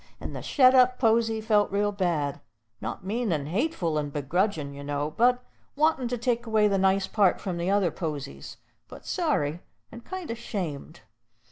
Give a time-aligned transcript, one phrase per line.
[0.19, 2.41] And the shet up posy felt real bad;
[2.81, 5.37] not mean and hateful and begrudgin', you know, and
[5.75, 9.59] wantin' to take away the nice part from the other posies, but sorry,
[9.91, 11.01] and kind o' 'shamed.